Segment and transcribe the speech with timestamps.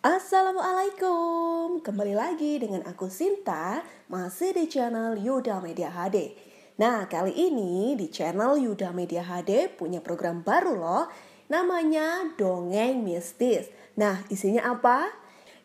[0.00, 6.32] Assalamualaikum, kembali lagi dengan aku Sinta, masih di channel Yuda Media HD.
[6.80, 11.04] Nah, kali ini di channel Yuda Media HD punya program baru loh,
[11.52, 13.68] namanya Dongeng Mistis.
[14.00, 15.04] Nah, isinya apa?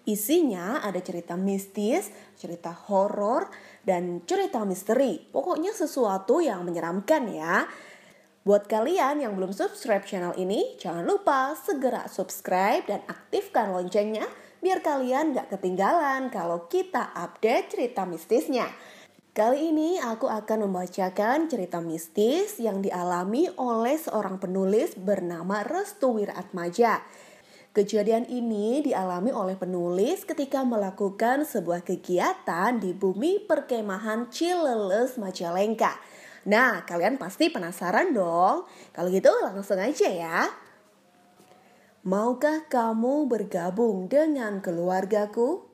[0.03, 3.47] Isinya ada cerita mistis, cerita horor,
[3.87, 5.31] dan cerita misteri.
[5.31, 7.63] Pokoknya sesuatu yang menyeramkan ya.
[8.45, 14.29] Buat kalian yang belum subscribe channel ini, jangan lupa segera subscribe dan aktifkan loncengnya
[14.61, 18.69] biar kalian gak ketinggalan kalau kita update cerita mistisnya.
[19.33, 27.01] Kali ini aku akan membacakan cerita mistis yang dialami oleh seorang penulis bernama Restu Wiratmaja.
[27.73, 35.97] Kejadian ini dialami oleh penulis ketika melakukan sebuah kegiatan di bumi perkemahan Cileles Majalengka.
[36.45, 38.69] Nah, kalian pasti penasaran dong.
[38.93, 40.45] Kalau gitu langsung aja ya.
[42.05, 45.73] Maukah kamu bergabung dengan keluargaku?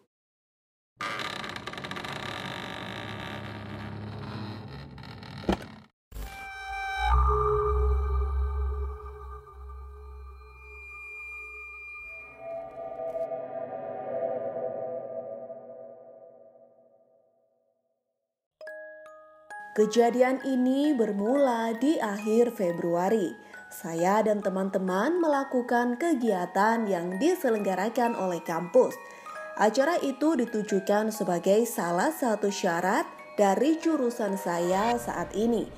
[19.71, 23.31] Kejadian ini bermula di akhir Februari.
[23.71, 28.99] Saya dan teman-teman melakukan kegiatan yang diselenggarakan oleh kampus.
[29.55, 33.07] Acara itu ditujukan sebagai salah satu syarat
[33.39, 35.71] dari jurusan saya saat ini.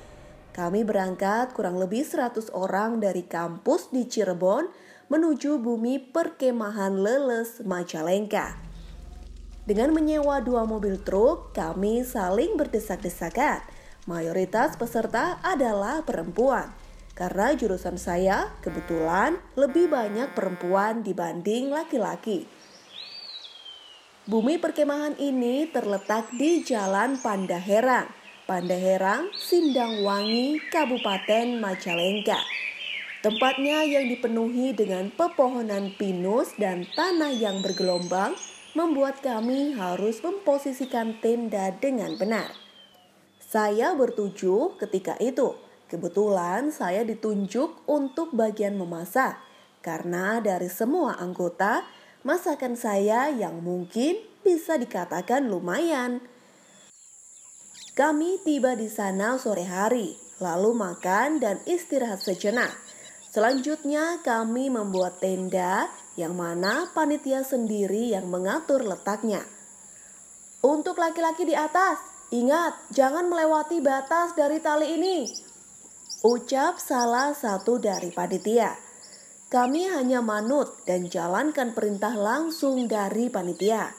[0.50, 4.74] Kami berangkat kurang lebih 100 orang dari kampus di Cirebon
[5.06, 8.58] menuju bumi perkemahan Leles Majalengka.
[9.70, 13.73] Dengan menyewa dua mobil truk, kami saling berdesak-desakan
[14.04, 16.68] Mayoritas peserta adalah perempuan.
[17.14, 22.44] Karena jurusan saya kebetulan lebih banyak perempuan dibanding laki-laki.
[24.24, 28.08] Bumi perkemahan ini terletak di Jalan Pandaherang,
[28.48, 32.40] Pandaherang, Sindangwangi, Kabupaten Majalengka.
[33.24, 38.36] Tempatnya yang dipenuhi dengan pepohonan pinus dan tanah yang bergelombang
[38.76, 42.63] membuat kami harus memposisikan tenda dengan benar.
[43.54, 45.54] Saya bertujuh ketika itu.
[45.86, 49.38] Kebetulan saya ditunjuk untuk bagian memasak
[49.78, 51.86] karena dari semua anggota
[52.26, 56.18] masakan saya yang mungkin bisa dikatakan lumayan.
[57.94, 62.74] Kami tiba di sana sore hari, lalu makan dan istirahat sejenak.
[63.30, 65.86] Selanjutnya kami membuat tenda
[66.18, 69.46] yang mana panitia sendiri yang mengatur letaknya.
[70.58, 75.22] Untuk laki-laki di atas, Ingat, jangan melewati batas dari tali ini.
[76.26, 78.74] Ucap salah satu dari panitia.
[79.46, 83.94] Kami hanya manut dan jalankan perintah langsung dari panitia.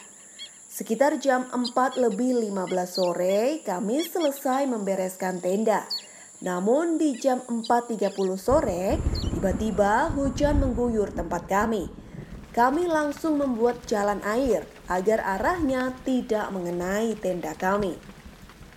[0.68, 5.88] Sekitar jam 4 lebih 15 sore kami selesai membereskan tenda.
[6.44, 9.00] Namun di jam 4.30 sore
[9.32, 11.88] tiba-tiba hujan mengguyur tempat kami.
[12.52, 18.15] Kami langsung membuat jalan air agar arahnya tidak mengenai tenda kami.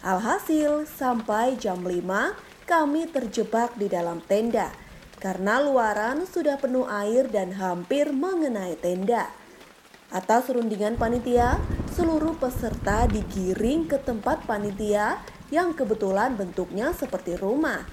[0.08, 2.00] Alhasil, sampai jam 5
[2.64, 4.72] kami terjebak di dalam tenda
[5.20, 9.28] karena luaran sudah penuh air dan hampir mengenai tenda.
[10.08, 11.60] Atas rundingan panitia,
[11.92, 15.20] seluruh peserta digiring ke tempat panitia
[15.52, 17.84] yang kebetulan bentuknya seperti rumah.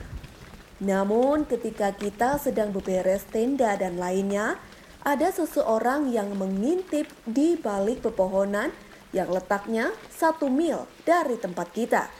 [0.79, 4.55] Namun ketika kita sedang beberes tenda dan lainnya,
[5.03, 8.71] ada seseorang yang mengintip di balik pepohonan
[9.15, 12.11] yang letaknya satu mil dari tempat kita.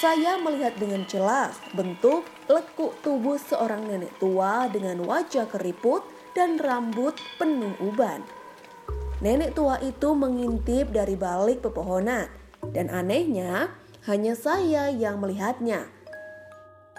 [0.00, 6.00] Saya melihat dengan jelas bentuk lekuk tubuh seorang nenek tua dengan wajah keriput
[6.32, 8.24] dan rambut penuh uban.
[9.20, 12.26] Nenek tua itu mengintip dari balik pepohonan
[12.72, 13.70] dan anehnya
[14.08, 15.88] hanya saya yang melihatnya.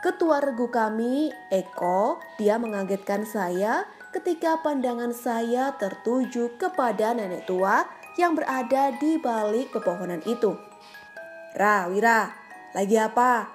[0.02, 7.84] Ketua regu kami, Eko, dia mengagetkan saya ketika pandangan saya tertuju kepada nenek tua
[8.16, 10.56] yang berada di balik pepohonan itu.
[11.56, 12.32] Ra, Wira,
[12.76, 13.48] lagi apa?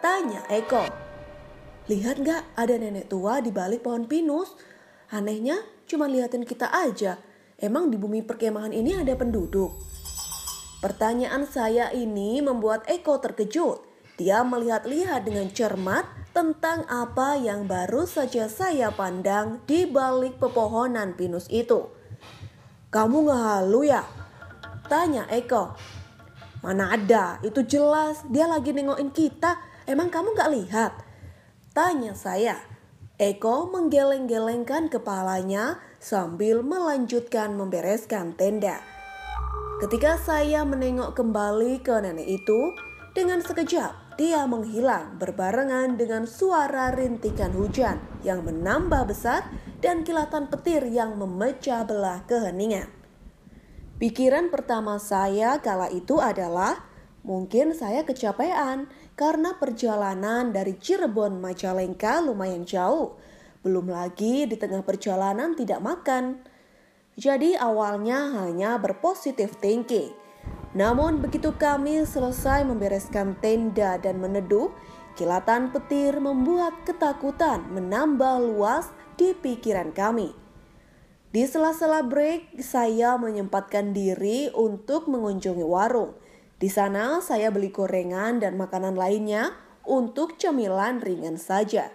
[0.00, 0.84] Tanya Eko.
[1.84, 4.56] Lihat gak ada nenek tua di balik pohon pinus?
[5.12, 7.20] Anehnya cuma liatin kita aja.
[7.60, 9.72] Emang di bumi perkemahan ini ada penduduk?
[10.80, 13.84] Pertanyaan saya ini membuat Eko terkejut.
[14.20, 21.48] Dia melihat-lihat dengan cermat tentang apa yang baru saja saya pandang di balik pepohonan pinus
[21.48, 21.88] itu.
[22.94, 24.06] Kamu nggak halu ya?
[24.86, 25.74] Tanya Eko.
[26.62, 29.58] Mana ada, itu jelas dia lagi nengokin kita.
[29.82, 30.92] Emang kamu nggak lihat?
[31.74, 32.54] Tanya saya.
[33.18, 38.78] Eko menggeleng-gelengkan kepalanya sambil melanjutkan membereskan tenda.
[39.82, 42.78] Ketika saya menengok kembali ke nenek itu,
[43.10, 49.46] dengan sekejap dia menghilang berbarengan dengan suara rintikan hujan yang menambah besar
[49.82, 52.88] dan kilatan petir yang memecah belah keheningan.
[53.94, 56.82] Pikiran pertama saya kala itu adalah
[57.22, 63.14] mungkin saya kecapean karena perjalanan dari Cirebon Majalengka lumayan jauh.
[63.62, 66.42] Belum lagi di tengah perjalanan tidak makan.
[67.14, 70.23] Jadi awalnya hanya berpositif thinking.
[70.74, 74.74] Namun begitu kami selesai membereskan tenda dan meneduh,
[75.14, 80.34] kilatan petir membuat ketakutan menambah luas di pikiran kami.
[81.30, 86.14] Di sela-sela break, saya menyempatkan diri untuk mengunjungi warung.
[86.58, 89.54] Di sana saya beli gorengan dan makanan lainnya
[89.86, 91.90] untuk cemilan ringan saja.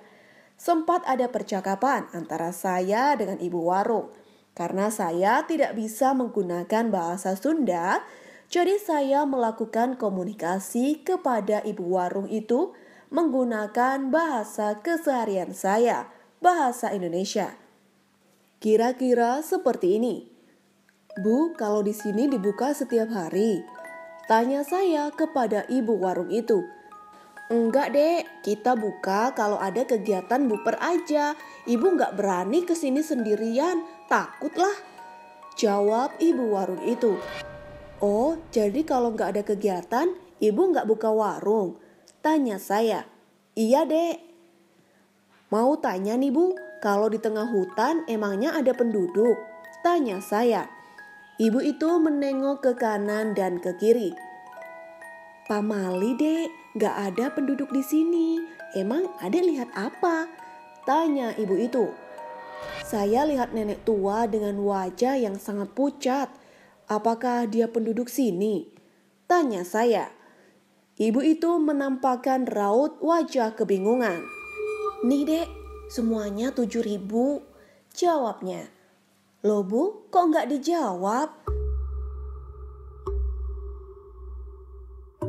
[0.59, 4.11] Sempat ada percakapan antara saya dengan ibu warung
[4.59, 8.03] karena saya tidak bisa menggunakan bahasa Sunda,
[8.49, 12.73] jadi saya melakukan komunikasi kepada ibu warung itu
[13.13, 16.09] menggunakan bahasa keseharian saya,
[16.41, 17.53] bahasa Indonesia.
[18.57, 20.25] Kira-kira seperti ini.
[21.21, 23.61] Bu, kalau di sini dibuka setiap hari?
[24.25, 26.65] Tanya saya kepada ibu warung itu.
[27.53, 31.37] Enggak dek, kita buka kalau ada kegiatan buper aja.
[31.69, 34.73] Ibu nggak berani ke sini sendirian, takutlah.
[35.57, 37.17] Jawab ibu warung itu.
[37.99, 40.07] Oh, jadi kalau nggak ada kegiatan,
[40.39, 41.75] ibu nggak buka warung?
[42.23, 43.03] Tanya saya.
[43.59, 44.23] Iya dek.
[45.51, 49.35] Mau tanya nih bu, kalau di tengah hutan emangnya ada penduduk?
[49.83, 50.71] Tanya saya.
[51.39, 54.15] Ibu itu menengok ke kanan dan ke kiri.
[55.51, 58.39] Pamali dek, gak ada penduduk di sini.
[58.79, 60.29] Emang ada lihat apa?
[60.87, 61.91] Tanya ibu itu.
[62.87, 66.31] Saya lihat nenek tua dengan wajah yang sangat pucat.
[66.89, 68.65] Apakah dia penduduk sini?
[69.29, 70.09] Tanya saya.
[70.97, 74.25] Ibu itu menampakkan raut wajah kebingungan.
[75.05, 75.47] Nih dek,
[75.93, 77.45] semuanya tujuh ribu.
[77.93, 78.73] Jawabnya.
[79.45, 81.29] Loh bu, kok nggak dijawab?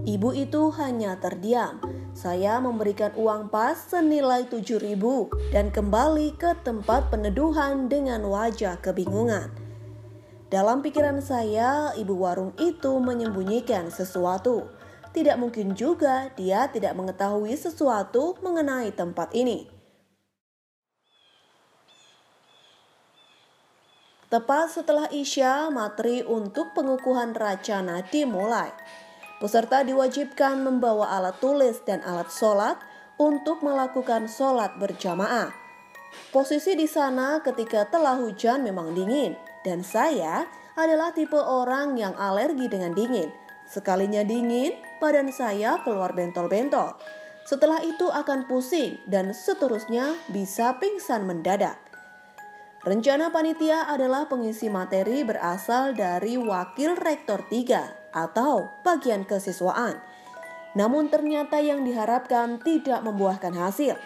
[0.01, 1.77] Ibu itu hanya terdiam.
[2.17, 4.97] Saya memberikan uang pas senilai 7000
[5.53, 9.60] dan kembali ke tempat peneduhan dengan wajah kebingungan.
[10.51, 14.67] Dalam pikiran saya, ibu warung itu menyembunyikan sesuatu.
[15.15, 19.71] Tidak mungkin juga dia tidak mengetahui sesuatu mengenai tempat ini.
[24.27, 28.75] Tepat setelah Isya, materi untuk pengukuhan racana dimulai.
[29.39, 32.75] Peserta diwajibkan membawa alat tulis dan alat sholat
[33.23, 35.55] untuk melakukan sholat berjamaah.
[36.35, 39.35] Posisi di sana ketika telah hujan memang dingin,
[39.67, 40.49] dan saya
[40.79, 43.29] adalah tipe orang yang alergi dengan dingin.
[43.71, 46.99] Sekalinya dingin, badan saya keluar bentol-bentol.
[47.47, 51.79] Setelah itu akan pusing dan seterusnya bisa pingsan mendadak.
[52.81, 60.01] Rencana panitia adalah pengisi materi berasal dari wakil rektor 3 atau bagian kesiswaan.
[60.73, 63.99] Namun ternyata yang diharapkan tidak membuahkan hasil.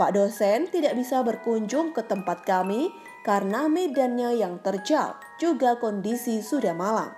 [0.00, 2.88] Pak dosen tidak bisa berkunjung ke tempat kami
[3.22, 7.10] karena medannya yang terjal, juga kondisi sudah malam.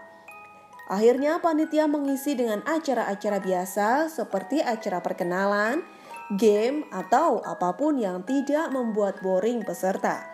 [0.84, 5.80] Akhirnya panitia mengisi dengan acara-acara biasa seperti acara perkenalan,
[6.36, 10.28] game, atau apa pun yang tidak membuat boring peserta.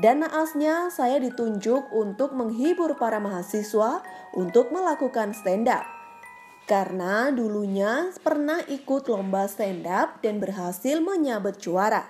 [0.00, 4.02] Dan naasnya saya ditunjuk untuk menghibur para mahasiswa
[4.34, 5.86] untuk melakukan stand up.
[6.64, 12.08] Karena dulunya pernah ikut lomba stand up dan berhasil menyabet juara.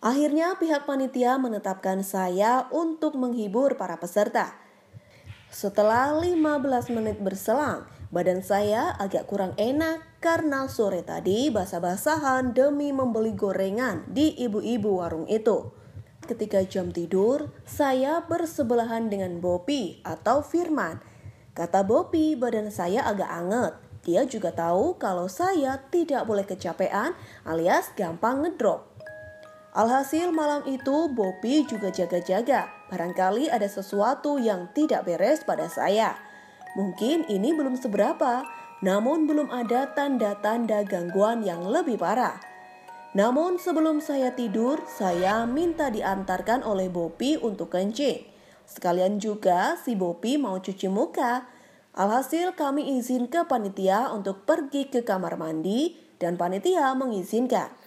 [0.00, 4.56] Akhirnya pihak panitia menetapkan saya untuk menghibur para peserta.
[5.52, 13.36] Setelah 15 menit berselang, badan saya agak kurang enak karena sore tadi basah-basahan demi membeli
[13.36, 15.80] gorengan di ibu-ibu warung itu
[16.30, 21.02] ketika jam tidur, saya bersebelahan dengan Bopi atau Firman.
[21.58, 23.74] Kata Bopi, badan saya agak anget.
[24.06, 28.86] Dia juga tahu kalau saya tidak boleh kecapean alias gampang ngedrop.
[29.70, 32.66] Alhasil malam itu Bopi juga jaga-jaga.
[32.90, 36.18] Barangkali ada sesuatu yang tidak beres pada saya.
[36.74, 38.42] Mungkin ini belum seberapa,
[38.82, 42.42] namun belum ada tanda-tanda gangguan yang lebih parah.
[43.14, 48.26] Namun sebelum saya tidur, saya minta diantarkan oleh Bopi untuk kencing.
[48.66, 51.46] Sekalian juga si Bopi mau cuci muka.
[51.94, 57.79] Alhasil kami izin ke panitia untuk pergi ke kamar mandi dan panitia mengizinkan.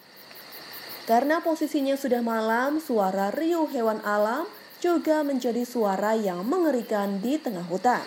[1.03, 4.47] Karena posisinya sudah malam, suara riuh hewan alam
[4.79, 8.03] juga menjadi suara yang mengerikan di tengah hutan.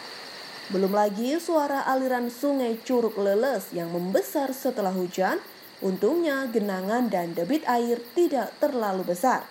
[0.73, 5.37] Belum lagi suara aliran sungai Curug Leles yang membesar setelah hujan,
[5.85, 9.45] untungnya genangan dan debit air tidak terlalu besar.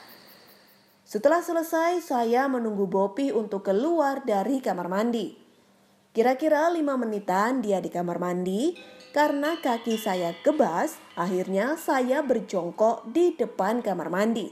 [1.06, 5.38] Setelah selesai, saya menunggu Bopi untuk keluar dari kamar mandi.
[6.10, 8.74] Kira-kira lima menitan dia di kamar mandi,
[9.16, 14.52] karena kaki saya kebas, akhirnya saya berjongkok di depan kamar mandi.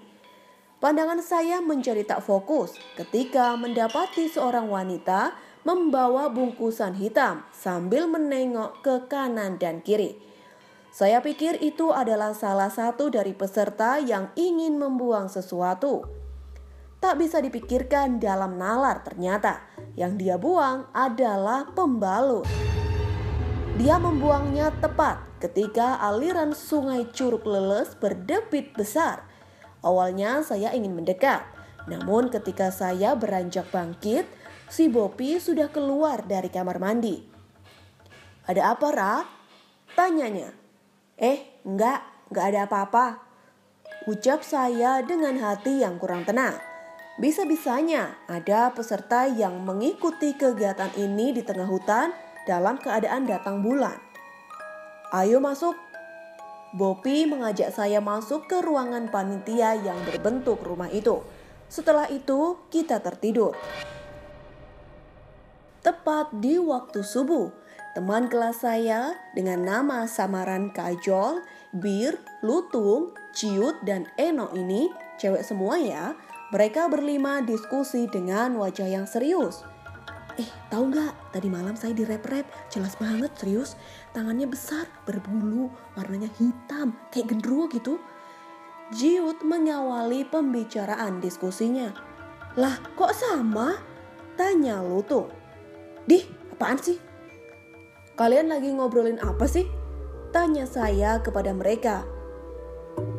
[0.79, 5.35] Pandangan saya menjadi tak fokus ketika mendapati seorang wanita
[5.67, 10.15] membawa bungkusan hitam sambil menengok ke kanan dan kiri.
[10.95, 16.07] Saya pikir itu adalah salah satu dari peserta yang ingin membuang sesuatu.
[17.03, 19.59] Tak bisa dipikirkan dalam nalar ternyata
[19.99, 22.72] yang dia buang adalah pembalut.
[23.73, 29.25] Dia membuangnya tepat ketika aliran sungai Curug Leles berdebit besar.
[29.81, 31.41] Awalnya saya ingin mendekat,
[31.89, 34.29] namun ketika saya beranjak bangkit,
[34.69, 37.25] si Bopi sudah keluar dari kamar mandi.
[38.45, 39.15] Ada apa, Ra?
[39.97, 40.53] Tanyanya.
[41.17, 43.25] Eh, enggak, enggak ada apa-apa.
[44.05, 46.61] Ucap saya dengan hati yang kurang tenang.
[47.17, 53.99] Bisa-bisanya ada peserta yang mengikuti kegiatan ini di tengah hutan dalam keadaan datang bulan.
[55.13, 55.77] Ayo masuk.
[56.73, 61.21] Bopi mengajak saya masuk ke ruangan panitia yang berbentuk rumah itu.
[61.69, 63.53] Setelah itu, kita tertidur.
[65.85, 67.53] Tepat di waktu subuh,
[67.93, 71.45] teman kelas saya dengan nama samaran Kajol,
[71.75, 74.89] Bir, Lutung, Ciut, dan Eno ini,
[75.21, 76.17] cewek semua ya,
[76.49, 79.72] mereka berlima diskusi dengan wajah yang serius.
[80.33, 81.13] Eh, tahu nggak?
[81.29, 83.77] Tadi malam saya di rep-rep, jelas banget serius.
[84.17, 88.01] Tangannya besar, berbulu, warnanya hitam, kayak gendruwo gitu.
[88.89, 91.93] Jiut mengawali pembicaraan diskusinya.
[92.57, 93.77] Lah, kok sama?
[94.33, 95.29] Tanya Lutung.
[96.09, 96.97] Dih, apaan sih?
[98.17, 99.69] Kalian lagi ngobrolin apa sih?
[100.33, 102.05] Tanya saya kepada mereka.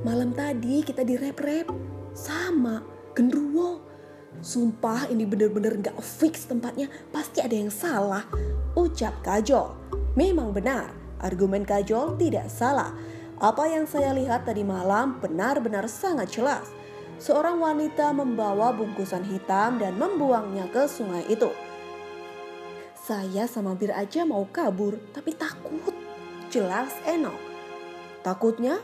[0.02, 1.70] Malam tadi kita di rep-rep.
[2.14, 2.82] Sama,
[3.14, 3.93] genruwo.
[4.40, 8.26] Sumpah ini bener-bener gak fix tempatnya, pasti ada yang salah.
[8.74, 9.74] Ucap Kajol.
[10.18, 10.90] Memang benar,
[11.22, 12.94] argumen Kajol tidak salah.
[13.38, 16.66] Apa yang saya lihat tadi malam benar-benar sangat jelas.
[17.22, 21.50] Seorang wanita membawa bungkusan hitam dan membuangnya ke sungai itu.
[23.04, 25.92] Saya sama Bir aja mau kabur, tapi takut.
[26.48, 27.36] Jelas Eno.
[28.24, 28.80] Takutnya?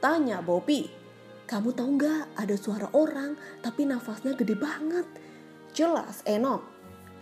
[0.00, 0.97] Tanya Bopi.
[1.48, 3.32] Kamu tahu nggak ada suara orang
[3.64, 5.08] tapi nafasnya gede banget.
[5.72, 6.60] Jelas Eno.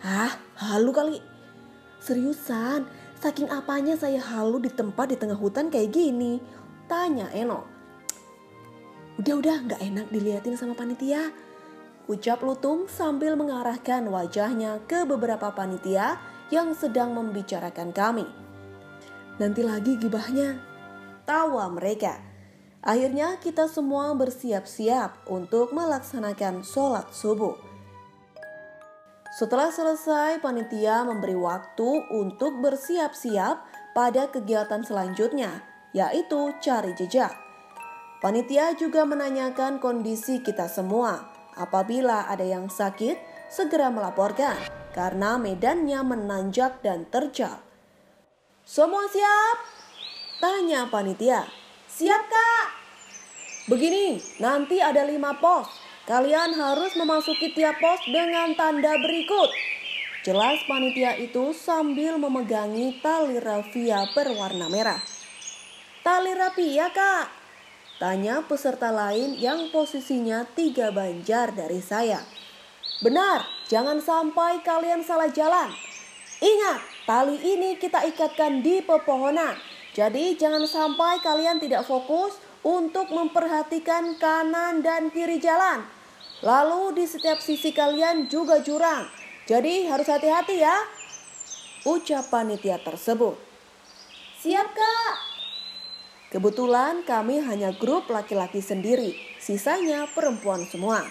[0.03, 1.23] Hah, halu kali.
[2.03, 2.91] Seriusan,
[3.23, 6.43] saking apanya saya halu di tempat di tengah hutan kayak gini?
[6.91, 7.63] Tanya Eno.
[9.23, 11.31] Udah-udah nggak enak diliatin sama panitia.
[12.11, 16.19] Ucap Lutung sambil mengarahkan wajahnya ke beberapa panitia
[16.51, 18.27] yang sedang membicarakan kami.
[19.39, 20.59] Nanti lagi gibahnya.
[21.23, 22.26] Tawa mereka.
[22.87, 27.59] Akhirnya kita semua bersiap-siap untuk melaksanakan sholat subuh.
[29.35, 37.35] Setelah selesai, panitia memberi waktu untuk bersiap-siap pada kegiatan selanjutnya, yaitu cari jejak.
[38.23, 41.27] Panitia juga menanyakan kondisi kita semua.
[41.59, 43.19] Apabila ada yang sakit,
[43.51, 44.57] segera melaporkan
[44.95, 47.61] karena medannya menanjak dan terjal.
[48.63, 49.59] Semua siap?
[50.39, 51.66] Tanya panitia.
[51.97, 52.67] Siap kak.
[53.73, 55.65] Begini, nanti ada lima pos.
[56.05, 59.49] Kalian harus memasuki tiap pos dengan tanda berikut.
[60.21, 65.01] Jelas panitia itu sambil memegangi tali rafia berwarna merah.
[66.05, 67.33] Tali rafia kak?
[67.97, 72.21] Tanya peserta lain yang posisinya tiga banjar dari saya.
[73.01, 73.41] Benar,
[73.73, 75.73] jangan sampai kalian salah jalan.
[76.45, 84.21] Ingat, tali ini kita ikatkan di pepohonan jadi jangan sampai kalian tidak fokus untuk memperhatikan
[84.21, 85.89] kanan dan kiri jalan.
[86.45, 89.09] Lalu di setiap sisi kalian juga jurang.
[89.49, 90.77] Jadi harus hati-hati ya.
[91.89, 93.41] Ucap panitia tersebut.
[94.45, 95.17] Siap kak.
[96.29, 101.09] Kebetulan kami hanya grup laki-laki sendiri, sisanya perempuan semua.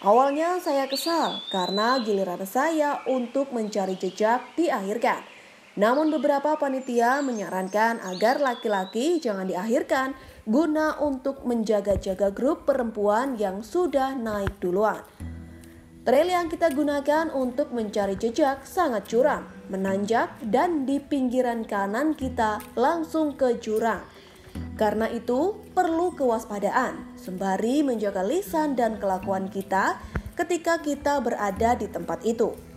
[0.00, 5.33] Awalnya saya kesal karena giliran saya untuk mencari jejak diakhirkan.
[5.74, 10.14] Namun beberapa panitia menyarankan agar laki-laki jangan diakhirkan
[10.46, 15.02] guna untuk menjaga-jaga grup perempuan yang sudah naik duluan.
[16.04, 22.60] Trail yang kita gunakan untuk mencari jejak sangat curam, menanjak, dan di pinggiran kanan kita
[22.76, 24.04] langsung ke jurang.
[24.76, 29.96] Karena itu, perlu kewaspadaan, sembari menjaga lisan dan kelakuan kita
[30.36, 32.73] ketika kita berada di tempat itu.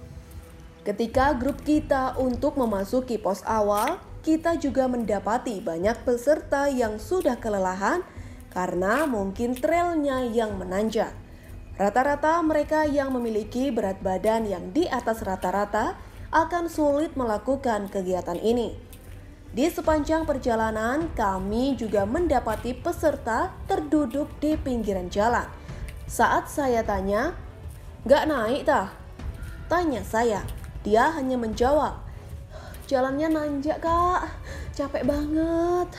[0.87, 8.07] Ketika grup kita untuk memasuki pos awal, kita juga mendapati banyak peserta yang sudah kelelahan
[8.55, 11.11] karena mungkin trailnya yang menanjak.
[11.75, 15.99] Rata-rata mereka yang memiliki berat badan yang di atas rata-rata
[16.31, 18.79] akan sulit melakukan kegiatan ini.
[19.51, 25.51] Di sepanjang perjalanan, kami juga mendapati peserta terduduk di pinggiran jalan.
[26.07, 27.35] Saat saya tanya,
[28.07, 28.95] "Gak naik tah?"
[29.67, 30.47] Tanya saya,
[30.87, 31.99] dia hanya menjawab,
[32.87, 34.31] "Jalannya nanjak kak,
[34.71, 35.91] capek banget."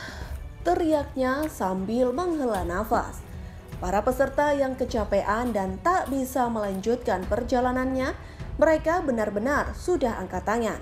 [0.65, 3.21] Teriaknya sambil menghela nafas.
[3.85, 8.17] Para peserta yang kecapean dan tak bisa melanjutkan perjalanannya,
[8.57, 10.81] mereka benar-benar sudah angkat tangan.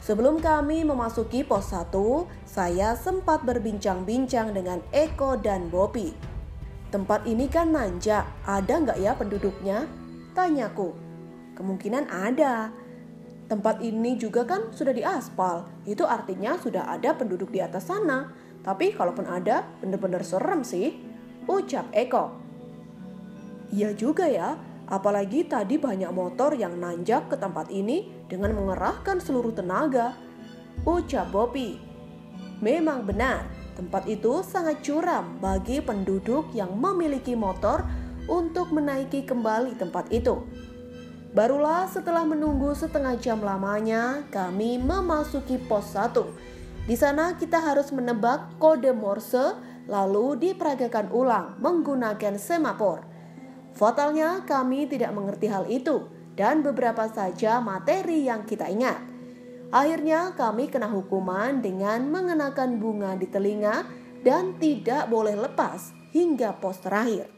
[0.00, 6.16] Sebelum kami memasuki pos 1, saya sempat berbincang-bincang dengan Eko dan Bopi.
[6.88, 9.84] Tempat ini kan nanjak, ada nggak ya penduduknya?
[10.32, 10.96] Tanyaku.
[11.54, 12.85] Kemungkinan ada.
[13.46, 18.34] Tempat ini juga kan sudah diaspal, itu artinya sudah ada penduduk di atas sana.
[18.66, 20.98] Tapi kalaupun ada, benar-benar serem sih,
[21.46, 22.34] ucap Eko.
[23.70, 29.50] Iya juga ya, Apalagi tadi banyak motor yang nanjak ke tempat ini dengan mengerahkan seluruh
[29.50, 30.14] tenaga.
[30.86, 31.74] Ucap Bopi.
[32.62, 37.82] Memang benar, tempat itu sangat curam bagi penduduk yang memiliki motor
[38.30, 40.46] untuk menaiki kembali tempat itu.
[41.36, 46.16] Barulah setelah menunggu setengah jam lamanya, kami memasuki pos 1.
[46.88, 49.52] Di sana kita harus menebak kode Morse
[49.84, 53.04] lalu diperagakan ulang menggunakan semafor.
[53.76, 56.08] Fatalnya kami tidak mengerti hal itu
[56.40, 58.96] dan beberapa saja materi yang kita ingat.
[59.68, 63.84] Akhirnya kami kena hukuman dengan mengenakan bunga di telinga
[64.24, 67.28] dan tidak boleh lepas hingga pos terakhir.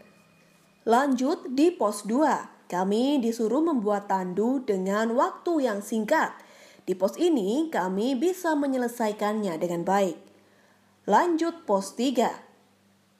[0.86, 6.36] Lanjut di pos 2, kami disuruh membuat tandu dengan waktu yang singkat.
[6.84, 10.16] Di pos ini kami bisa menyelesaikannya dengan baik.
[11.08, 12.48] Lanjut pos 3,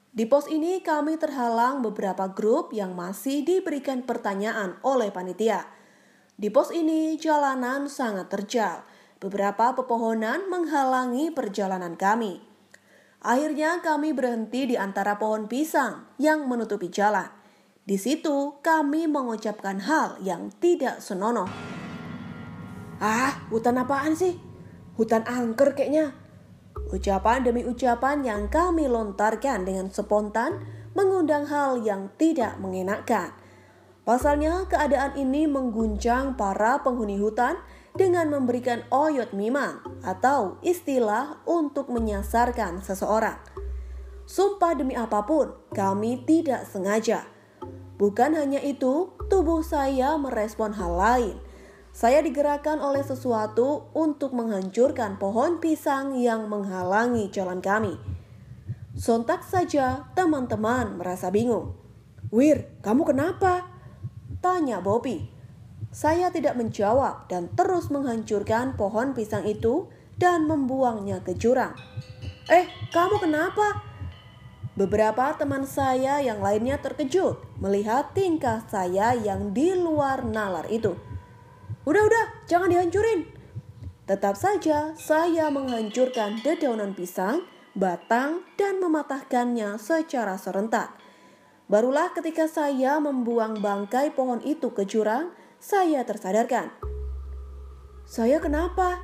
[0.09, 5.69] di pos ini kami terhalang beberapa grup yang masih diberikan pertanyaan oleh panitia.
[6.33, 8.83] Di pos ini jalanan sangat terjal.
[9.23, 12.41] Beberapa pepohonan menghalangi perjalanan kami.
[13.23, 17.38] Akhirnya kami berhenti di antara pohon pisang yang menutupi jalan.
[17.89, 21.49] Di situ kami mengucapkan hal yang tidak senonoh.
[23.01, 24.37] Ah, hutan apaan sih?
[24.93, 26.13] Hutan angker kayaknya.
[26.93, 30.61] Ucapan demi ucapan yang kami lontarkan dengan spontan
[30.93, 33.33] mengundang hal yang tidak mengenakan.
[34.05, 37.57] Pasalnya, keadaan ini mengguncang para penghuni hutan
[37.97, 43.41] dengan memberikan oyot mimang atau istilah untuk menyasarkan seseorang.
[44.29, 47.38] Sumpah demi apa pun, kami tidak sengaja.
[47.99, 51.35] Bukan hanya itu, tubuh saya merespon hal lain–
[51.89, 57.97] saya digerakkan oleh sesuatu untuk menghancurkan pohon pisang yang menghalangi jalan kami.
[58.93, 61.73] Sontak saja teman-teman merasa bingung.
[62.29, 63.65] Wir, kamu kenapa?
[64.39, 65.27] Tanya Bobby.
[65.89, 69.89] Saya tidak menjawab dan terus menghancurkan pohon pisang itu
[70.21, 71.73] dan membuangnya ke jurang.
[72.47, 73.88] Eh, kamu kenapa?
[74.79, 80.95] Beberapa teman saya yang lainnya terkejut melihat tingkah saya yang di luar nalar itu.
[81.83, 83.27] Udah, udah, jangan dihancurin.
[84.07, 87.43] Tetap saja saya menghancurkan dedaunan pisang,
[87.75, 90.95] batang, dan mematahkannya secara serentak.
[91.67, 96.71] Barulah ketika saya membuang bangkai pohon itu ke jurang, saya tersadarkan.
[98.07, 99.03] Saya kenapa?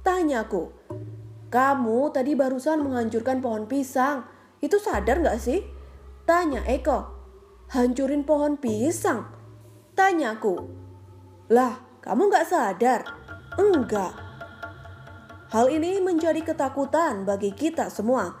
[0.00, 0.72] Tanyaku.
[1.52, 4.24] Kamu tadi barusan menghancurkan pohon pisang.
[4.62, 5.66] Itu sadar gak sih?
[6.22, 7.10] Tanya Eko.
[7.74, 9.26] Hancurin pohon pisang?
[9.98, 10.54] Tanyaku.
[11.52, 13.00] Lah, kamu nggak sadar?
[13.60, 14.12] Enggak.
[15.52, 18.32] Hal ini menjadi ketakutan bagi kita semua.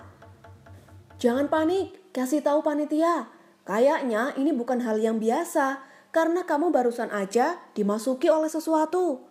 [1.20, 3.28] Jangan panik, kasih tahu panitia.
[3.68, 9.28] Kayaknya ini bukan hal yang biasa karena kamu barusan aja dimasuki oleh sesuatu.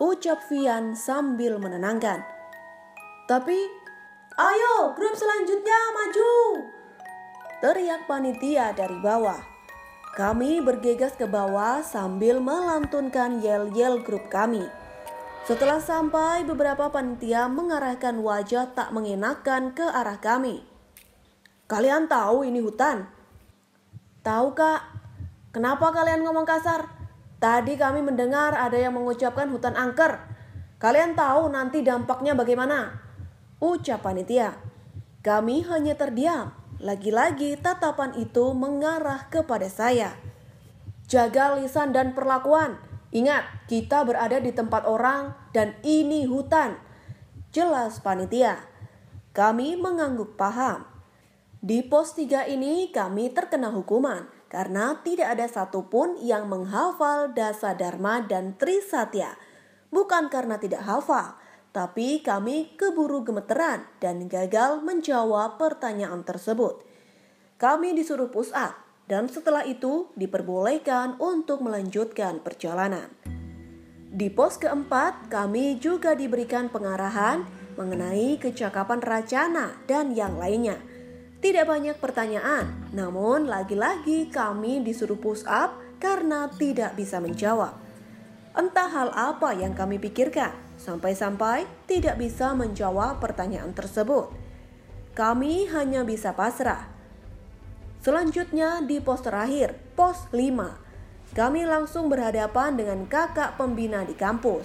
[0.00, 2.24] Ucap Vian sambil menenangkan.
[3.28, 3.56] Tapi,
[4.40, 6.32] ayo grup selanjutnya maju.
[7.60, 9.36] Teriak panitia dari bawah.
[10.16, 14.64] Kami bergegas ke bawah sambil melantunkan yel-yel grup kami.
[15.44, 20.64] Setelah sampai, beberapa panitia mengarahkan wajah tak mengenakan ke arah kami.
[21.68, 23.06] Kalian tahu ini hutan?
[24.20, 24.80] Tahu kak,
[25.54, 26.90] kenapa kalian ngomong kasar?
[27.40, 30.20] Tadi kami mendengar ada yang mengucapkan hutan angker.
[30.76, 33.09] Kalian tahu nanti dampaknya bagaimana?
[33.60, 34.56] Ucap panitia.
[35.20, 40.16] Kami hanya terdiam lagi-lagi tatapan itu mengarah kepada saya.
[41.04, 42.80] Jaga lisan dan perlakuan.
[43.12, 46.80] Ingat, kita berada di tempat orang dan ini hutan.
[47.52, 48.64] Jelas panitia.
[49.36, 50.88] Kami mengangguk paham.
[51.60, 58.24] Di pos 3 ini kami terkena hukuman karena tidak ada satupun yang menghafal Dasa Dharma
[58.24, 59.36] dan Trisatya.
[59.92, 61.36] Bukan karena tidak hafal,
[61.70, 66.82] tapi kami keburu gemeteran dan gagal menjawab pertanyaan tersebut.
[67.62, 68.74] Kami disuruh push up
[69.06, 73.10] dan setelah itu diperbolehkan untuk melanjutkan perjalanan.
[74.10, 77.46] Di pos keempat, kami juga diberikan pengarahan
[77.78, 80.82] mengenai kecakapan Racana dan yang lainnya.
[81.38, 87.78] Tidak banyak pertanyaan, namun lagi-lagi kami disuruh push up karena tidak bisa menjawab.
[88.50, 90.50] Entah hal apa yang kami pikirkan,
[90.80, 94.32] sampai-sampai tidak bisa menjawab pertanyaan tersebut.
[95.12, 97.00] Kami hanya bisa pasrah
[98.00, 101.36] Selanjutnya di pos terakhir, pos 5.
[101.36, 104.64] Kami langsung berhadapan dengan kakak pembina di kampus.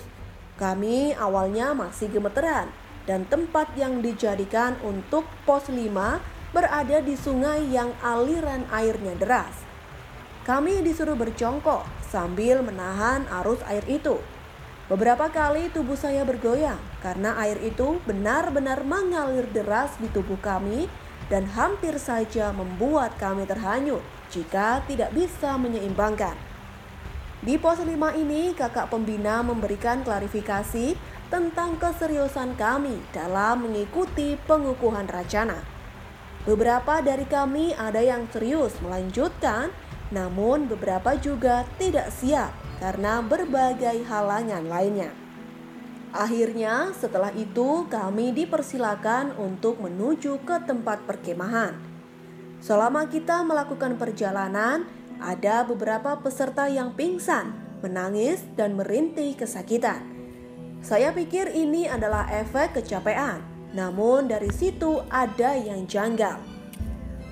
[0.55, 2.71] Kami awalnya masih gemeteran
[3.03, 9.67] dan tempat yang dijadikan untuk pos 5 berada di sungai yang aliran airnya deras.
[10.47, 14.15] Kami disuruh berjongkok sambil menahan arus air itu.
[14.85, 20.85] Beberapa kali tubuh saya bergoyang karena air itu benar-benar mengalir deras di tubuh kami
[21.25, 26.37] dan hampir saja membuat kami terhanyut jika tidak bisa menyeimbangkan.
[27.41, 30.93] Di pos 5 ini, kakak pembina memberikan klarifikasi
[31.33, 35.65] tentang keseriusan kami dalam mengikuti pengukuhan racana.
[36.45, 39.73] Beberapa dari kami ada yang serius melanjutkan,
[40.13, 45.11] namun beberapa juga tidak siap karena berbagai halangan lainnya.
[46.15, 51.75] Akhirnya, setelah itu kami dipersilakan untuk menuju ke tempat perkemahan.
[52.63, 54.87] Selama kita melakukan perjalanan,
[55.19, 57.51] ada beberapa peserta yang pingsan,
[57.83, 60.07] menangis, dan merintih kesakitan.
[60.79, 63.43] Saya pikir ini adalah efek kecapean,
[63.75, 66.39] namun dari situ ada yang janggal.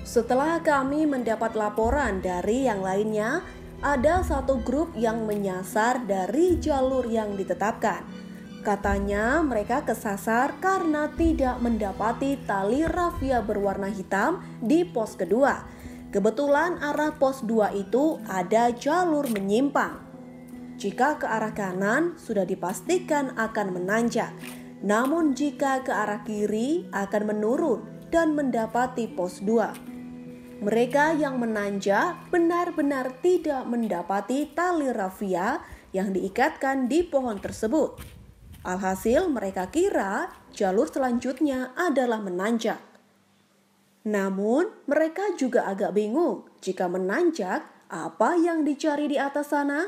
[0.04, 3.40] Setelah kami mendapat laporan dari yang lainnya,
[3.84, 8.24] ada satu grup yang menyasar dari jalur yang ditetapkan
[8.64, 15.68] Katanya mereka kesasar karena tidak mendapati tali rafia berwarna hitam di pos kedua.
[16.08, 20.00] Kebetulan arah pos 2 itu ada jalur menyimpang.
[20.80, 24.32] Jika ke arah kanan sudah dipastikan akan menanjak,
[24.80, 29.93] namun jika ke arah kiri akan menurun dan mendapati pos 2.
[30.64, 35.60] Mereka yang menanjak benar-benar tidak mendapati tali rafia
[35.92, 38.00] yang diikatkan di pohon tersebut.
[38.64, 42.80] Alhasil mereka kira jalur selanjutnya adalah menanjak.
[44.08, 49.84] Namun mereka juga agak bingung jika menanjak apa yang dicari di atas sana.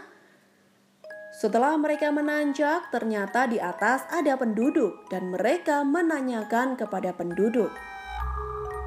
[1.33, 7.73] Setelah mereka menanjak, ternyata di atas ada penduduk dan mereka menanyakan kepada penduduk.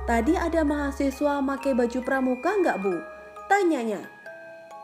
[0.05, 2.95] Tadi ada mahasiswa pakai baju pramuka nggak bu?
[3.51, 4.05] Tanyanya.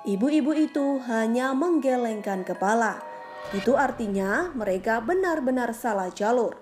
[0.06, 3.16] Ibu-ibu itu hanya menggelengkan kepala
[3.54, 6.58] itu artinya mereka benar-benar salah jalur.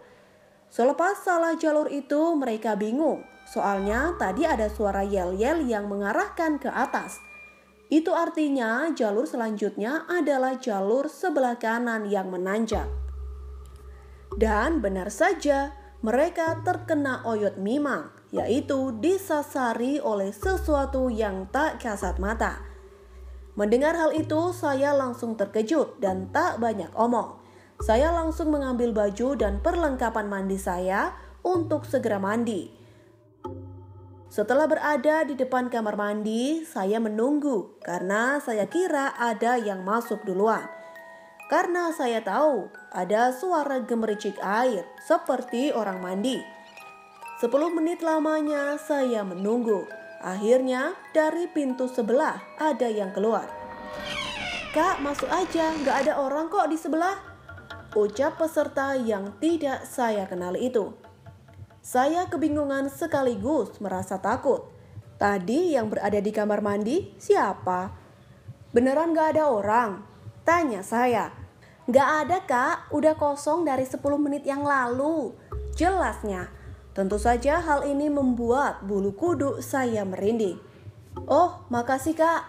[0.67, 7.21] Selepas salah jalur itu mereka bingung, soalnya tadi ada suara yel-yel yang mengarahkan ke atas.
[7.87, 12.89] Itu artinya jalur selanjutnya adalah jalur sebelah kanan yang menanjak.
[14.33, 22.65] Dan benar saja, mereka terkena oyot mimang, yaitu disasari oleh sesuatu yang tak kasat mata.
[23.53, 27.37] Mendengar hal itu, saya langsung terkejut dan tak banyak omong.
[27.77, 31.13] Saya langsung mengambil baju dan perlengkapan mandi saya
[31.45, 32.73] untuk segera mandi.
[34.33, 40.65] Setelah berada di depan kamar mandi, saya menunggu karena saya kira ada yang masuk duluan.
[41.53, 46.52] Karena saya tahu ada suara gemericik air seperti orang mandi.
[47.43, 49.84] Sepuluh menit lamanya saya menunggu.
[50.23, 53.51] Akhirnya dari pintu sebelah ada yang keluar.
[54.71, 57.19] Kak masuk aja, gak ada orang kok di sebelah.
[57.99, 60.95] Ucap peserta yang tidak saya kenal itu.
[61.84, 64.71] Saya kebingungan sekaligus merasa takut.
[65.19, 67.91] Tadi yang berada di kamar mandi siapa?
[68.71, 69.99] Beneran gak ada orang?
[70.47, 71.27] Tanya saya.
[71.91, 75.36] Gak ada kak, udah kosong dari 10 menit yang lalu.
[75.75, 76.52] Jelasnya,
[76.93, 80.62] Tentu saja hal ini membuat bulu kuduk saya merinding.
[81.25, 82.45] Oh, makasih kak.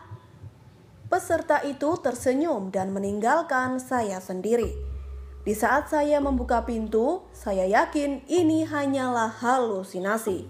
[1.09, 4.73] Peserta itu tersenyum dan meninggalkan saya sendiri.
[5.45, 10.49] Di saat saya membuka pintu, saya yakin ini hanyalah halusinasi.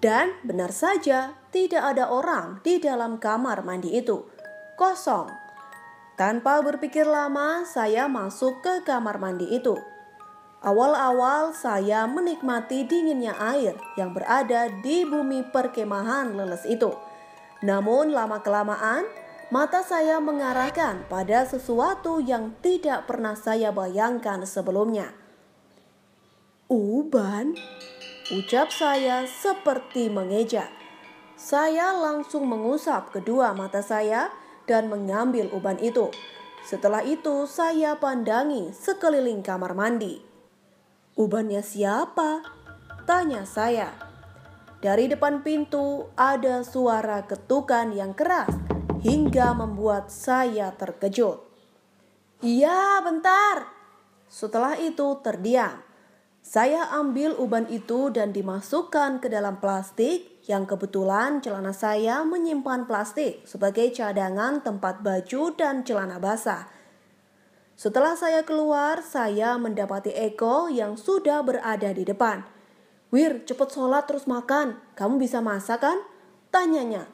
[0.00, 4.24] Dan benar saja, tidak ada orang di dalam kamar mandi itu.
[4.74, 5.30] kosong.
[6.18, 9.93] Tanpa berpikir lama, saya masuk ke kamar mandi itu.
[10.64, 16.88] Awal-awal saya menikmati dinginnya air yang berada di bumi perkemahan leles itu.
[17.60, 19.04] Namun lama-kelamaan,
[19.52, 25.12] mata saya mengarahkan pada sesuatu yang tidak pernah saya bayangkan sebelumnya.
[26.72, 27.52] Uban,
[28.32, 30.72] ucap saya seperti mengeja.
[31.36, 34.32] Saya langsung mengusap kedua mata saya
[34.64, 36.08] dan mengambil uban itu.
[36.64, 40.33] Setelah itu, saya pandangi sekeliling kamar mandi.
[41.14, 42.42] Ubannya siapa?
[43.06, 43.94] Tanya saya.
[44.82, 48.50] Dari depan pintu ada suara ketukan yang keras
[48.98, 51.38] hingga membuat saya terkejut.
[52.42, 53.70] Iya, bentar.
[54.26, 55.78] Setelah itu terdiam.
[56.42, 63.46] Saya ambil uban itu dan dimasukkan ke dalam plastik yang kebetulan celana saya menyimpan plastik
[63.46, 66.68] sebagai cadangan tempat baju dan celana basah.
[67.74, 72.46] Setelah saya keluar, saya mendapati Eko yang sudah berada di depan.
[73.10, 74.78] Wir, cepet sholat terus makan.
[74.94, 75.98] Kamu bisa masak kan?
[76.54, 77.10] Tanyanya.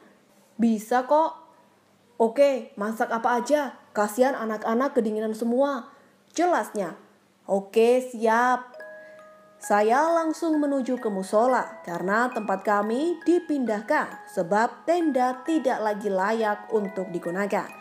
[0.61, 1.41] Bisa kok.
[2.21, 3.73] Oke, masak apa aja?
[3.97, 5.89] Kasihan anak-anak kedinginan semua.
[6.37, 6.93] Jelasnya.
[7.49, 8.77] Oke, siap.
[9.61, 17.09] Saya langsung menuju ke musola karena tempat kami dipindahkan sebab tenda tidak lagi layak untuk
[17.13, 17.80] digunakan.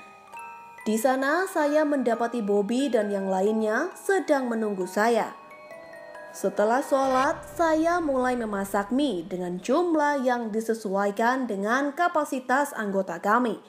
[0.80, 5.36] Di sana saya mendapati Bobby dan yang lainnya sedang menunggu saya.
[6.32, 13.60] Setelah sholat, saya mulai memasak mie dengan jumlah yang disesuaikan dengan kapasitas anggota kami.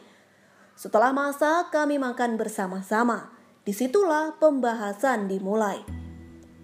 [0.79, 3.33] Setelah masak, kami makan bersama-sama.
[3.67, 5.83] Di situlah pembahasan dimulai.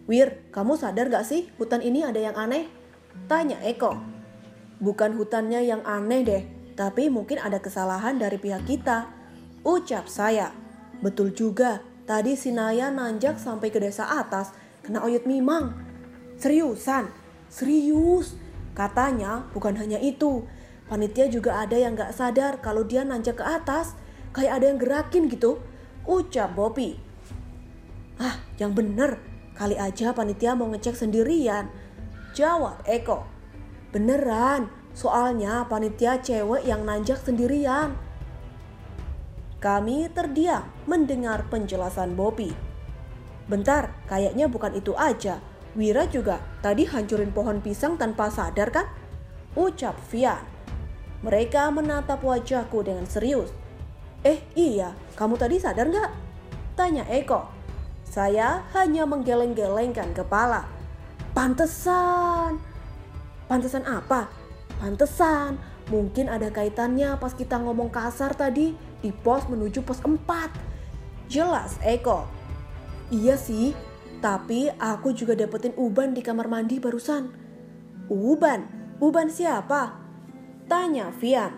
[0.08, 2.72] Wir, kamu sadar gak sih hutan ini ada yang aneh?
[3.28, 4.00] Tanya Eko.
[4.80, 6.44] Bukan hutannya yang aneh deh,
[6.80, 9.17] tapi mungkin ada kesalahan dari pihak kita.
[9.68, 10.56] Ucap saya.
[11.04, 15.76] Betul juga, tadi si Naya nanjak sampai ke desa atas, kena oyot mimang.
[16.40, 17.12] Seriusan?
[17.52, 18.40] Serius?
[18.72, 20.48] Katanya bukan hanya itu.
[20.88, 23.92] Panitia juga ada yang gak sadar kalau dia nanjak ke atas.
[24.32, 25.60] Kayak ada yang gerakin gitu.
[26.08, 26.96] Ucap Bopi.
[28.24, 29.20] Ah, yang bener.
[29.52, 31.68] Kali aja panitia mau ngecek sendirian.
[32.32, 33.28] Jawab Eko.
[33.92, 38.07] Beneran, soalnya panitia cewek yang nanjak sendirian.
[39.58, 42.54] Kami terdiam mendengar penjelasan Bobby.
[43.50, 45.42] Bentar, kayaknya bukan itu aja.
[45.74, 48.86] Wira juga tadi hancurin pohon pisang tanpa sadar kan?
[49.58, 50.46] Ucap Fian.
[51.26, 53.50] Mereka menatap wajahku dengan serius.
[54.22, 56.12] Eh iya, kamu tadi sadar nggak?
[56.78, 57.50] Tanya Eko.
[58.06, 60.70] Saya hanya menggeleng-gelengkan kepala.
[61.34, 62.62] Pantesan.
[63.50, 64.30] Pantesan apa?
[64.78, 65.58] Pantesan.
[65.90, 70.18] Mungkin ada kaitannya pas kita ngomong kasar tadi di pos menuju pos 4.
[71.28, 72.26] Jelas Eko.
[73.12, 73.72] Iya sih,
[74.20, 77.32] tapi aku juga dapetin uban di kamar mandi barusan.
[78.08, 78.68] Uban?
[78.98, 79.96] Uban siapa?
[80.68, 81.54] Tanya Vian.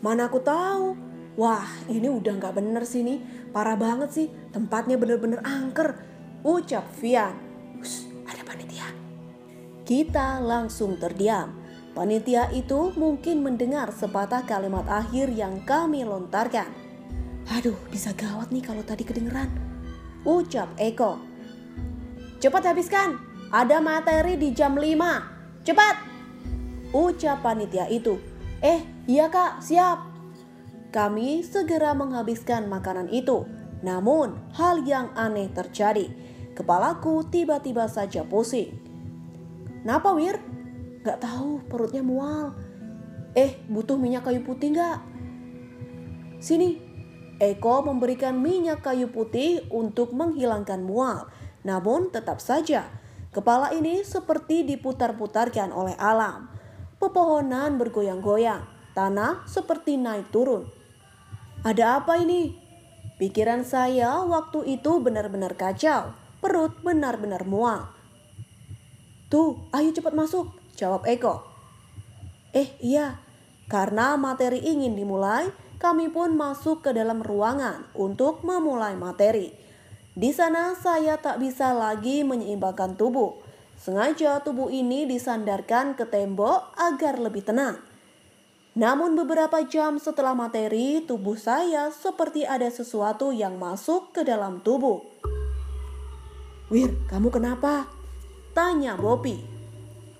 [0.00, 0.96] Mana aku tahu?
[1.36, 3.20] Wah, ini udah nggak bener sih nih.
[3.52, 5.96] Parah banget sih, tempatnya bener-bener angker.
[6.40, 7.36] Ucap Vian.
[7.76, 8.88] Hus, ada panitia.
[9.84, 11.59] Kita langsung terdiam
[12.00, 16.72] Panitia itu mungkin mendengar sepatah kalimat akhir yang kami lontarkan.
[17.52, 19.52] Aduh, bisa gawat nih kalau tadi kedengeran.
[20.24, 21.20] Ucap Eko.
[22.40, 23.20] Cepat habiskan,
[23.52, 25.60] ada materi di jam 5.
[25.60, 25.96] Cepat!
[26.96, 28.16] Ucap panitia itu.
[28.64, 30.00] Eh, iya kak, siap.
[30.96, 33.44] Kami segera menghabiskan makanan itu.
[33.84, 36.08] Namun, hal yang aneh terjadi.
[36.56, 38.72] Kepalaku tiba-tiba saja pusing.
[39.84, 40.49] Napa Wir?
[41.00, 42.52] Gak tahu perutnya mual.
[43.32, 45.00] Eh, butuh minyak kayu putih gak?
[46.40, 46.90] Sini.
[47.40, 51.32] Eko memberikan minyak kayu putih untuk menghilangkan mual.
[51.64, 52.84] Namun tetap saja,
[53.32, 56.52] kepala ini seperti diputar-putarkan oleh alam.
[57.00, 60.68] Pepohonan bergoyang-goyang, tanah seperti naik turun.
[61.64, 62.52] Ada apa ini?
[63.16, 66.12] Pikiran saya waktu itu benar-benar kacau.
[66.44, 67.88] Perut benar-benar mual.
[69.32, 70.59] Tuh, ayo cepat masuk.
[70.80, 71.44] Jawab Eko.
[72.56, 73.20] Eh iya,
[73.68, 79.52] karena materi ingin dimulai, kami pun masuk ke dalam ruangan untuk memulai materi.
[80.16, 83.36] Di sana saya tak bisa lagi menyeimbangkan tubuh.
[83.76, 87.80] Sengaja tubuh ini disandarkan ke tembok agar lebih tenang.
[88.76, 95.04] Namun beberapa jam setelah materi, tubuh saya seperti ada sesuatu yang masuk ke dalam tubuh.
[96.70, 97.90] Wir, kamu kenapa?
[98.54, 99.49] Tanya Bopi.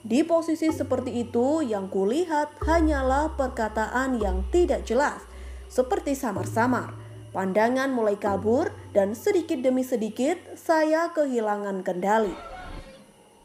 [0.01, 5.29] Di posisi seperti itu, yang kulihat hanyalah perkataan yang tidak jelas.
[5.71, 6.99] seperti samar-samar.
[7.31, 12.35] Pandangan mulai kabur dan sedikit demi sedikit saya kehilangan kendali.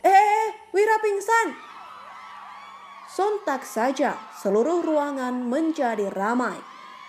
[0.02, 1.54] Eh, eh, Wira pingsan!
[3.06, 6.58] Sontak saja seluruh ruangan menjadi ramai.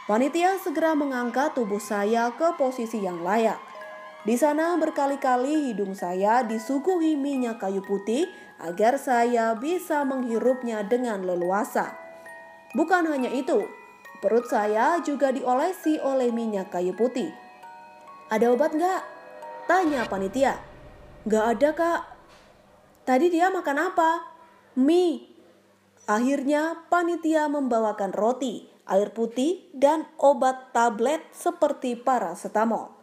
[0.04, 3.58] Panitia segera mengangkat tubuh saya ke posisi yang layak.
[4.26, 8.26] Di sana berkali-kali hidung saya disuguhi minyak kayu putih
[8.58, 11.94] agar saya bisa menghirupnya dengan leluasa.
[12.74, 13.62] Bukan hanya itu,
[14.16, 17.28] Perut saya juga diolesi oleh minyak kayu putih.
[18.32, 19.02] Ada obat nggak?
[19.68, 20.56] Tanya panitia.
[21.28, 22.00] Nggak ada kak.
[23.04, 24.10] Tadi dia makan apa?
[24.80, 25.30] Mie.
[26.08, 32.95] Akhirnya panitia membawakan roti, air putih, dan obat tablet seperti paracetamol.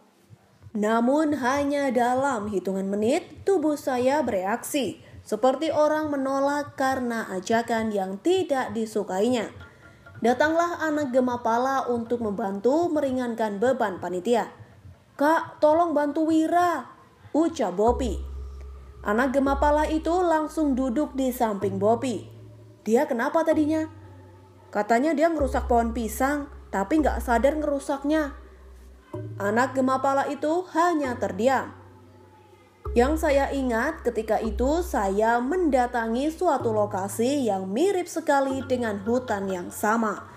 [0.74, 8.74] Namun hanya dalam hitungan menit tubuh saya bereaksi seperti orang menolak karena ajakan yang tidak
[8.74, 9.54] disukainya.
[10.18, 14.50] Datanglah anak Gemapala untuk membantu meringankan beban panitia.
[15.14, 16.90] Kak, tolong bantu Wira,
[17.30, 18.18] ucap Bopi.
[19.06, 22.26] Anak Gemapala itu langsung duduk di samping Bopi.
[22.82, 23.86] Dia kenapa tadinya?
[24.74, 28.43] Katanya dia ngerusak pohon pisang, tapi nggak sadar ngerusaknya.
[29.36, 31.74] Anak Gemapala itu hanya terdiam.
[32.94, 39.72] Yang saya ingat ketika itu saya mendatangi suatu lokasi yang mirip sekali dengan hutan yang
[39.74, 40.30] sama.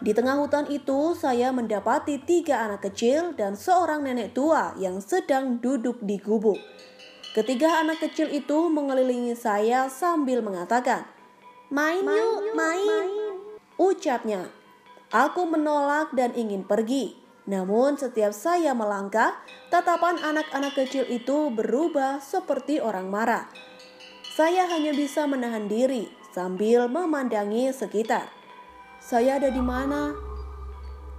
[0.00, 5.60] Di tengah hutan itu saya mendapati tiga anak kecil dan seorang nenek tua yang sedang
[5.60, 6.56] duduk di gubuk.
[7.36, 11.04] Ketiga anak kecil itu mengelilingi saya sambil mengatakan,
[11.70, 13.38] Main, yuk, main.
[13.78, 14.50] Ucapnya,
[15.14, 17.19] aku menolak dan ingin pergi.
[17.50, 19.34] Namun setiap saya melangkah,
[19.74, 23.50] tatapan anak-anak kecil itu berubah seperti orang marah.
[24.38, 28.30] Saya hanya bisa menahan diri sambil memandangi sekitar.
[29.02, 30.14] Saya ada di mana?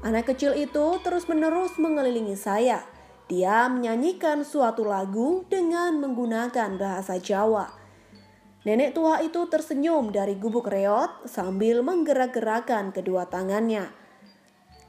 [0.08, 2.88] Anak kecil itu terus-menerus mengelilingi saya.
[3.28, 7.76] Dia menyanyikan suatu lagu dengan menggunakan bahasa Jawa.
[8.64, 14.01] Nenek tua itu tersenyum dari gubuk reot sambil menggerak-gerakkan kedua tangannya.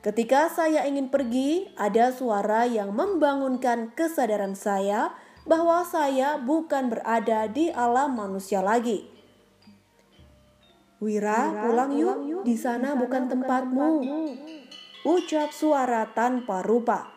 [0.02, 5.14] Ketika saya ingin pergi, ada suara yang membangunkan kesadaran saya
[5.46, 9.06] bahwa saya bukan berada di alam manusia lagi.
[10.98, 14.02] Wira, pulang yuk, di sana bukan tempatmu.
[15.06, 17.10] Ucap suara tanpa rupa.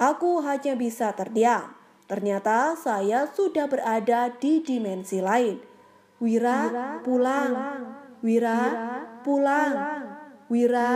[0.00, 1.76] Aku hanya bisa terdiam.
[2.08, 5.60] Ternyata saya sudah berada di dimensi lain.
[6.24, 6.72] Wira,
[7.04, 7.52] pulang.
[8.24, 8.60] Wira,
[9.20, 9.72] pulang.
[10.48, 10.92] Wira,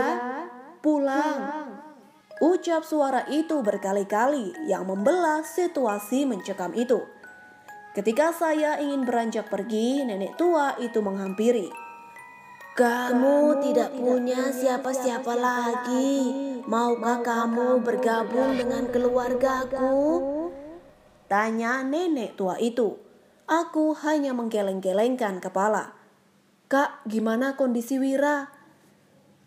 [0.83, 1.79] pulang.
[2.43, 6.99] Ucap suara itu berkali-kali yang membelah situasi mencekam itu.
[7.95, 11.71] Ketika saya ingin beranjak pergi, nenek tua itu menghampiri.
[12.73, 16.33] Kamu tidak punya siapa-siapa lagi.
[16.65, 19.95] Maukah kamu bergabung dengan keluargaku?
[21.29, 22.97] Tanya nenek tua itu.
[23.45, 25.93] Aku hanya menggeleng-gelengkan kepala.
[26.65, 28.62] Kak, gimana kondisi Wira?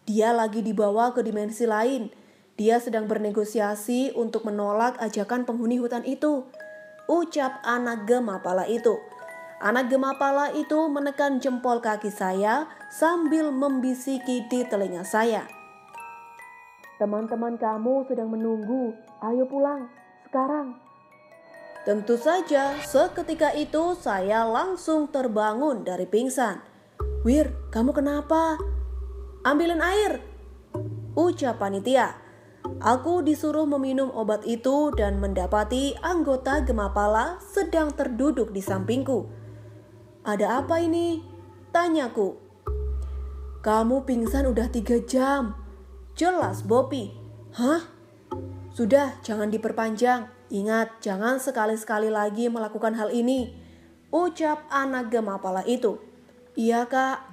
[0.07, 2.15] Dia lagi dibawa ke dimensi lain.
[2.55, 6.47] Dia sedang bernegosiasi untuk menolak ajakan penghuni hutan itu.
[7.11, 8.95] Ucap anak gemapala itu.
[9.59, 15.51] Anak gemapala itu menekan jempol kaki saya sambil membisiki di telinga saya.
[17.03, 18.95] Teman-teman kamu sedang menunggu.
[19.27, 19.91] Ayo pulang
[20.31, 20.79] sekarang.
[21.83, 26.63] Tentu saja, seketika itu saya langsung terbangun dari pingsan.
[27.27, 28.59] Wir, kamu kenapa?
[29.47, 30.19] Ambilin air,
[31.15, 32.19] ucap panitia.
[32.83, 39.31] Aku disuruh meminum obat itu dan mendapati anggota Gemapala sedang terduduk di sampingku.
[40.27, 41.23] Ada apa ini?
[41.71, 42.35] Tanyaku.
[43.63, 45.55] Kamu pingsan udah tiga jam.
[46.19, 47.15] Jelas Bopi.
[47.55, 47.87] Hah?
[48.75, 50.27] Sudah, jangan diperpanjang.
[50.51, 53.55] Ingat, jangan sekali-sekali lagi melakukan hal ini.
[54.11, 56.03] Ucap anak Gemapala itu.
[56.59, 57.26] Iya kak,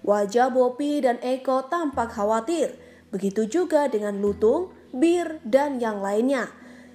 [0.00, 2.76] Wajah Bopi dan Eko tampak khawatir.
[3.12, 6.48] Begitu juga dengan Lutung, Bir, dan yang lainnya.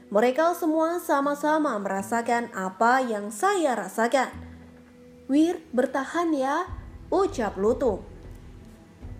[0.09, 4.31] Mereka semua sama-sama merasakan apa yang saya rasakan.
[5.25, 6.69] Wir, bertahan ya,
[7.09, 8.05] ucap Lutung.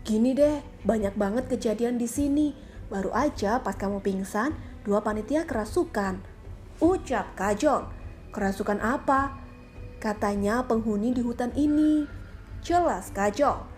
[0.06, 2.54] Gini deh, banyak banget kejadian di sini.
[2.94, 4.54] Baru aja pas kamu pingsan,
[4.86, 6.22] dua panitia kerasukan.
[6.78, 7.90] Ucap Kajol.
[8.30, 9.34] Kerasukan apa?
[9.98, 12.06] Katanya penghuni di hutan ini.
[12.62, 13.75] Jelas Kajol.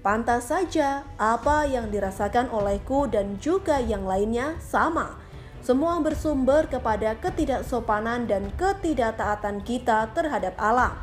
[0.00, 5.20] Pantas saja apa yang dirasakan olehku dan juga yang lainnya sama.
[5.60, 10.96] Semua bersumber kepada ketidaksopanan dan ketidaktaatan kita terhadap alam.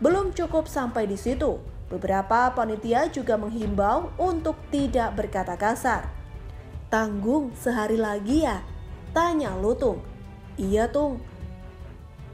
[0.00, 6.10] Belum cukup sampai di situ, Beberapa panitia juga menghimbau untuk tidak berkata kasar.
[6.90, 8.58] Tanggung sehari lagi ya?
[9.14, 10.02] Tanya Lutung.
[10.58, 11.22] Iya Tung.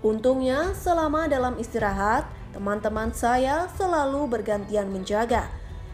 [0.01, 2.25] Untungnya selama dalam istirahat,
[2.57, 5.53] teman-teman saya selalu bergantian menjaga.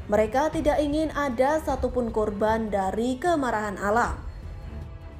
[0.08, 4.16] Mereka tidak ingin ada satupun korban dari kemarahan alam.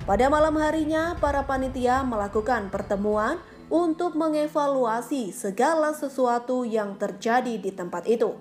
[0.08, 3.36] Pada malam harinya, para panitia melakukan pertemuan
[3.68, 8.32] untuk mengevaluasi segala sesuatu yang terjadi di tempat itu.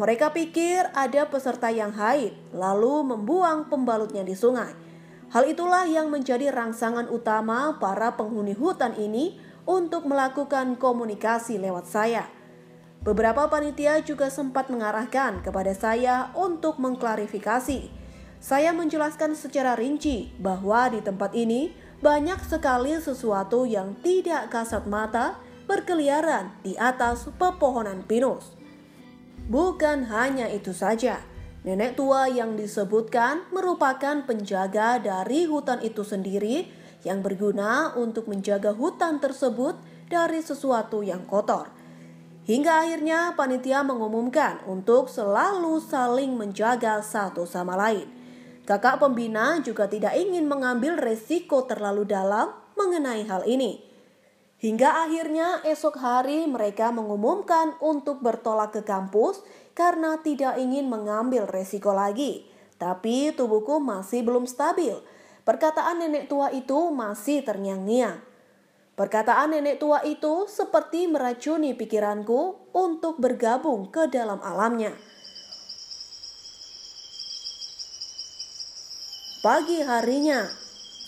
[0.00, 4.72] Mereka pikir ada peserta yang haid, lalu membuang pembalutnya di sungai.
[5.28, 9.36] Hal itulah yang menjadi rangsangan utama para penghuni hutan ini
[9.68, 12.37] untuk melakukan komunikasi lewat saya.
[12.98, 17.94] Beberapa panitia juga sempat mengarahkan kepada saya untuk mengklarifikasi.
[18.38, 25.38] Saya menjelaskan secara rinci bahwa di tempat ini banyak sekali sesuatu yang tidak kasat mata
[25.66, 28.54] berkeliaran di atas pepohonan pinus.
[29.46, 31.22] Bukan hanya itu saja,
[31.62, 36.70] nenek tua yang disebutkan merupakan penjaga dari hutan itu sendiri
[37.06, 39.78] yang berguna untuk menjaga hutan tersebut
[40.10, 41.77] dari sesuatu yang kotor.
[42.48, 48.08] Hingga akhirnya panitia mengumumkan untuk selalu saling menjaga satu sama lain.
[48.64, 53.84] Kakak pembina juga tidak ingin mengambil resiko terlalu dalam mengenai hal ini.
[54.64, 59.44] Hingga akhirnya esok hari mereka mengumumkan untuk bertolak ke kampus
[59.76, 62.48] karena tidak ingin mengambil resiko lagi.
[62.80, 64.96] Tapi tubuhku masih belum stabil.
[65.44, 68.27] Perkataan nenek tua itu masih terngiang-ngiang.
[68.98, 74.90] Perkataan nenek tua itu seperti meracuni pikiranku untuk bergabung ke dalam alamnya.
[79.38, 80.50] Pagi harinya,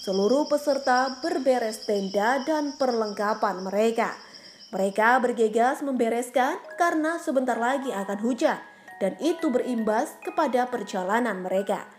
[0.06, 4.14] seluruh peserta berberes tenda dan perlengkapan mereka.
[4.70, 8.62] Mereka bergegas membereskan karena sebentar lagi akan hujan
[9.02, 11.90] dan itu berimbas kepada perjalanan mereka.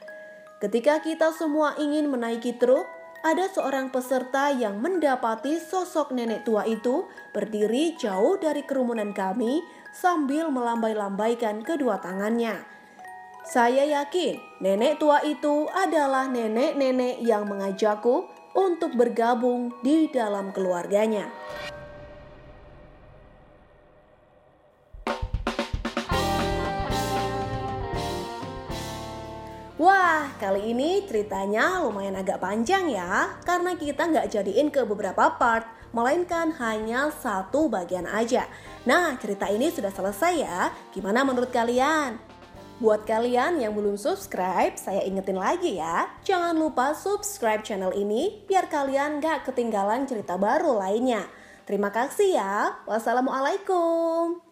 [0.64, 2.88] Ketika kita semua ingin menaiki truk,
[3.22, 9.62] ada seorang peserta yang mendapati sosok nenek tua itu berdiri jauh dari kerumunan kami
[9.94, 12.66] sambil melambai-lambaikan kedua tangannya.
[13.46, 21.30] Saya yakin nenek tua itu adalah nenek-nenek yang mengajakku untuk bergabung di dalam keluarganya.
[29.82, 35.66] Wah, kali ini ceritanya lumayan agak panjang ya, karena kita nggak jadiin ke beberapa part,
[35.90, 38.46] melainkan hanya satu bagian aja.
[38.86, 40.70] Nah, cerita ini sudah selesai ya.
[40.94, 42.22] Gimana menurut kalian?
[42.78, 46.14] Buat kalian yang belum subscribe, saya ingetin lagi ya.
[46.22, 51.26] Jangan lupa subscribe channel ini biar kalian gak ketinggalan cerita baru lainnya.
[51.66, 52.86] Terima kasih ya.
[52.86, 54.51] Wassalamualaikum.